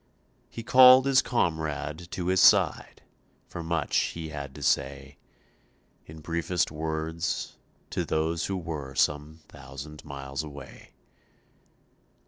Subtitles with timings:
[0.49, 3.03] He called his comrade to his side,
[3.47, 5.19] For much he had to say,
[6.07, 7.59] In briefest words
[7.91, 10.95] to those who were Some thousand miles away.